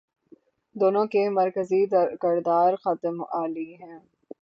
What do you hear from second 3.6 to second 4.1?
ہیں۔